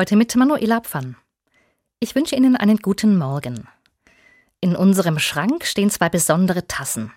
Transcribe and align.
Heute 0.00 0.16
mit 0.16 0.34
Manuela 0.34 0.80
Pfann. 0.80 1.14
Ich 1.98 2.14
wünsche 2.14 2.34
Ihnen 2.34 2.56
einen 2.56 2.78
guten 2.78 3.18
Morgen. 3.18 3.68
In 4.62 4.74
unserem 4.74 5.18
Schrank 5.18 5.66
stehen 5.66 5.90
zwei 5.90 6.08
besondere 6.08 6.66
Tassen. 6.66 7.12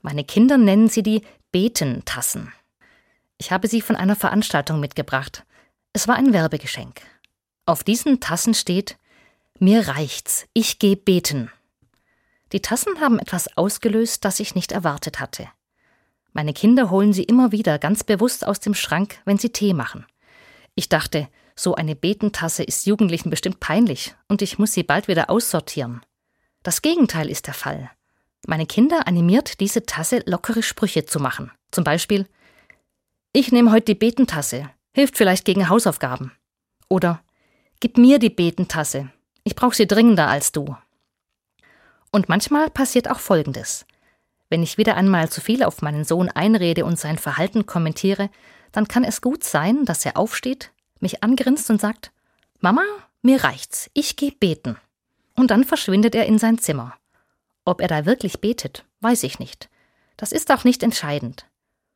Meine 0.00 0.22
Kinder 0.22 0.56
nennen 0.56 0.88
sie 0.88 1.02
die 1.02 1.22
Betentassen. 1.50 2.52
Ich 3.36 3.50
habe 3.50 3.66
sie 3.66 3.80
von 3.80 3.96
einer 3.96 4.14
Veranstaltung 4.14 4.78
mitgebracht. 4.78 5.44
Es 5.92 6.06
war 6.06 6.14
ein 6.14 6.32
Werbegeschenk. 6.32 7.00
Auf 7.66 7.82
diesen 7.82 8.20
Tassen 8.20 8.54
steht 8.54 8.96
Mir 9.58 9.88
reicht's, 9.88 10.46
ich 10.52 10.78
geh 10.78 10.94
beten. 10.94 11.50
Die 12.52 12.62
Tassen 12.62 13.00
haben 13.00 13.18
etwas 13.18 13.56
ausgelöst, 13.56 14.24
das 14.24 14.38
ich 14.38 14.54
nicht 14.54 14.70
erwartet 14.70 15.18
hatte. 15.18 15.48
Meine 16.32 16.52
Kinder 16.52 16.90
holen 16.90 17.12
sie 17.12 17.24
immer 17.24 17.50
wieder 17.50 17.80
ganz 17.80 18.04
bewusst 18.04 18.46
aus 18.46 18.60
dem 18.60 18.74
Schrank, 18.74 19.18
wenn 19.24 19.38
sie 19.38 19.50
Tee 19.50 19.74
machen. 19.74 20.06
Ich 20.76 20.88
dachte, 20.88 21.26
so 21.56 21.74
eine 21.74 21.94
Betentasse 21.94 22.62
ist 22.62 22.86
Jugendlichen 22.86 23.30
bestimmt 23.30 23.60
peinlich 23.60 24.14
und 24.28 24.42
ich 24.42 24.58
muss 24.58 24.72
sie 24.72 24.82
bald 24.82 25.08
wieder 25.08 25.30
aussortieren. 25.30 26.00
Das 26.62 26.82
Gegenteil 26.82 27.30
ist 27.30 27.46
der 27.46 27.54
Fall. 27.54 27.90
Meine 28.46 28.66
Kinder 28.66 29.06
animiert 29.06 29.60
diese 29.60 29.86
Tasse 29.86 30.22
lockere 30.26 30.62
Sprüche 30.62 31.06
zu 31.06 31.20
machen. 31.20 31.50
Zum 31.70 31.84
Beispiel 31.84 32.26
Ich 33.32 33.52
nehme 33.52 33.72
heute 33.72 33.86
die 33.86 33.94
Betentasse, 33.94 34.70
hilft 34.92 35.16
vielleicht 35.16 35.44
gegen 35.44 35.68
Hausaufgaben. 35.68 36.32
Oder 36.88 37.22
Gib 37.80 37.98
mir 37.98 38.18
die 38.18 38.30
Betentasse, 38.30 39.10
ich 39.42 39.54
brauche 39.54 39.74
sie 39.74 39.86
dringender 39.86 40.28
als 40.28 40.52
du. 40.52 40.74
Und 42.10 42.30
manchmal 42.30 42.70
passiert 42.70 43.10
auch 43.10 43.18
Folgendes. 43.18 43.84
Wenn 44.48 44.62
ich 44.62 44.78
wieder 44.78 44.96
einmal 44.96 45.28
zu 45.28 45.42
viel 45.42 45.62
auf 45.62 45.82
meinen 45.82 46.04
Sohn 46.04 46.30
einrede 46.30 46.86
und 46.86 46.98
sein 46.98 47.18
Verhalten 47.18 47.66
kommentiere, 47.66 48.30
dann 48.72 48.88
kann 48.88 49.04
es 49.04 49.20
gut 49.20 49.44
sein, 49.44 49.84
dass 49.84 50.06
er 50.06 50.16
aufsteht, 50.16 50.72
mich 51.04 51.22
angrinst 51.22 51.70
und 51.70 51.80
sagt, 51.80 52.10
Mama, 52.58 52.82
mir 53.22 53.44
reicht's, 53.44 53.90
ich 53.94 54.16
geh 54.16 54.32
beten. 54.32 54.76
Und 55.36 55.50
dann 55.52 55.64
verschwindet 55.64 56.14
er 56.14 56.26
in 56.26 56.38
sein 56.38 56.58
Zimmer. 56.58 56.96
Ob 57.64 57.80
er 57.80 57.88
da 57.88 58.06
wirklich 58.06 58.40
betet, 58.40 58.84
weiß 59.00 59.22
ich 59.22 59.38
nicht. 59.38 59.68
Das 60.16 60.32
ist 60.32 60.50
auch 60.50 60.64
nicht 60.64 60.82
entscheidend. 60.82 61.46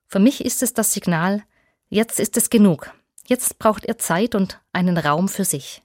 Für 0.07 0.19
mich 0.19 0.45
ist 0.45 0.63
es 0.63 0.75
das 0.75 0.93
Signal, 0.93 1.43
jetzt 1.89 2.21
ist 2.21 2.37
es 2.37 2.51
genug, 2.51 2.93
jetzt 3.27 3.59
braucht 3.59 3.85
er 3.85 3.99
Zeit 3.99 4.35
und 4.35 4.61
einen 4.73 4.97
Raum 4.97 5.29
für 5.29 5.45
sich. 5.45 5.83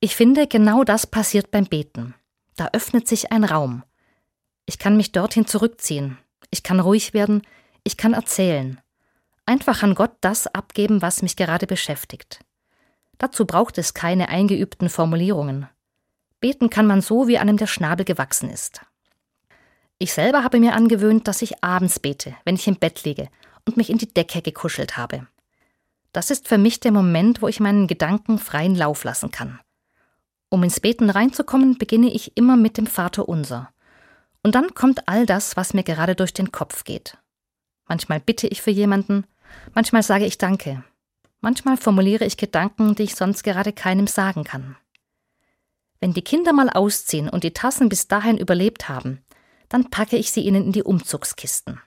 Ich 0.00 0.16
finde, 0.16 0.46
genau 0.46 0.84
das 0.84 1.06
passiert 1.06 1.50
beim 1.50 1.66
Beten. 1.66 2.14
Da 2.56 2.70
öffnet 2.72 3.06
sich 3.06 3.32
ein 3.32 3.44
Raum. 3.44 3.84
Ich 4.66 4.78
kann 4.78 4.96
mich 4.96 5.12
dorthin 5.12 5.46
zurückziehen, 5.46 6.18
ich 6.50 6.62
kann 6.62 6.80
ruhig 6.80 7.14
werden, 7.14 7.42
ich 7.84 7.96
kann 7.96 8.14
erzählen 8.14 8.80
einfach 9.50 9.82
an 9.82 9.96
Gott 9.96 10.12
das 10.20 10.46
abgeben, 10.46 11.02
was 11.02 11.22
mich 11.22 11.34
gerade 11.34 11.66
beschäftigt. 11.66 12.38
Dazu 13.18 13.44
braucht 13.44 13.78
es 13.78 13.94
keine 13.94 14.28
eingeübten 14.28 14.88
Formulierungen. 14.88 15.68
Beten 16.38 16.70
kann 16.70 16.86
man 16.86 17.00
so, 17.00 17.26
wie 17.26 17.36
einem 17.36 17.56
der 17.56 17.66
Schnabel 17.66 18.04
gewachsen 18.04 18.48
ist. 18.48 18.80
Ich 19.98 20.12
selber 20.14 20.44
habe 20.44 20.60
mir 20.60 20.74
angewöhnt, 20.74 21.26
dass 21.26 21.42
ich 21.42 21.64
abends 21.64 21.98
bete, 21.98 22.34
wenn 22.44 22.54
ich 22.54 22.68
im 22.68 22.76
Bett 22.76 23.02
liege 23.04 23.28
und 23.66 23.76
mich 23.76 23.90
in 23.90 23.98
die 23.98 24.14
Decke 24.14 24.40
gekuschelt 24.40 24.96
habe. 24.96 25.26
Das 26.12 26.30
ist 26.30 26.46
für 26.46 26.56
mich 26.56 26.78
der 26.78 26.92
Moment, 26.92 27.42
wo 27.42 27.48
ich 27.48 27.60
meinen 27.60 27.88
Gedanken 27.88 28.38
freien 28.38 28.76
Lauf 28.76 29.02
lassen 29.02 29.32
kann. 29.32 29.60
Um 30.48 30.62
ins 30.62 30.80
Beten 30.80 31.10
reinzukommen, 31.10 31.76
beginne 31.76 32.10
ich 32.12 32.36
immer 32.36 32.56
mit 32.56 32.78
dem 32.78 32.86
Vater 32.86 33.28
unser. 33.28 33.70
Und 34.44 34.54
dann 34.54 34.74
kommt 34.74 35.08
all 35.08 35.26
das, 35.26 35.56
was 35.56 35.74
mir 35.74 35.82
gerade 35.82 36.14
durch 36.14 36.32
den 36.32 36.52
Kopf 36.52 36.84
geht. 36.84 37.18
Manchmal 37.86 38.20
bitte 38.20 38.46
ich 38.46 38.62
für 38.62 38.70
jemanden, 38.70 39.24
Manchmal 39.74 40.02
sage 40.02 40.26
ich 40.26 40.38
Danke. 40.38 40.84
Manchmal 41.40 41.76
formuliere 41.76 42.24
ich 42.24 42.36
Gedanken, 42.36 42.94
die 42.94 43.04
ich 43.04 43.14
sonst 43.14 43.42
gerade 43.42 43.72
keinem 43.72 44.06
sagen 44.06 44.44
kann. 44.44 44.76
Wenn 46.00 46.12
die 46.12 46.22
Kinder 46.22 46.52
mal 46.52 46.70
ausziehen 46.70 47.28
und 47.28 47.44
die 47.44 47.52
Tassen 47.52 47.88
bis 47.88 48.08
dahin 48.08 48.38
überlebt 48.38 48.88
haben, 48.88 49.22
dann 49.68 49.90
packe 49.90 50.16
ich 50.16 50.32
sie 50.32 50.40
ihnen 50.40 50.64
in 50.64 50.72
die 50.72 50.82
Umzugskisten. 50.82 51.80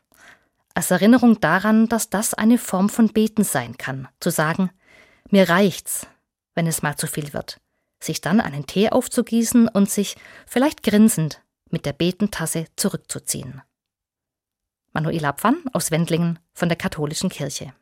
Als 0.74 0.90
Erinnerung 0.90 1.40
daran, 1.40 1.88
dass 1.88 2.10
das 2.10 2.34
eine 2.34 2.58
Form 2.58 2.90
von 2.90 3.10
Beten 3.10 3.44
sein 3.44 3.78
kann, 3.78 4.08
zu 4.20 4.32
sagen, 4.32 4.72
mir 5.30 5.50
reicht's, 5.50 6.08
wenn 6.56 6.68
es 6.68 6.82
mal 6.82 6.96
zu 6.96 7.06
viel 7.06 7.34
wird, 7.34 7.60
sich 8.00 8.22
dann 8.22 8.42
einen 8.42 8.66
Tee 8.66 8.90
aufzugießen 8.90 9.68
und 9.68 9.90
sich, 9.90 10.16
vielleicht 10.48 10.84
grinsend, 10.84 11.42
mit 11.70 11.86
der 11.86 11.94
Betentasse 11.94 12.66
zurückzuziehen. 12.76 13.62
Manuela 14.94 15.34
Pfann 15.34 15.64
aus 15.74 15.90
Wendlingen 15.90 16.40
von 16.54 16.70
der 16.70 16.78
Katholischen 16.78 17.30
Kirche. 17.30 17.74